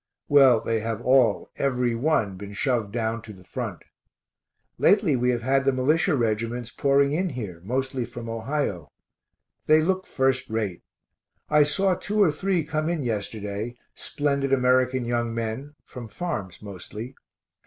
[0.27, 3.83] Well, they have all, every one, been shoved down to the front.
[4.79, 8.91] Lately we have had the militia reg'ts pouring in here, mostly from Ohio.
[9.67, 10.81] They look first rate.
[11.51, 17.13] I saw two or three come in yesterday, splendid American young men, from farms mostly.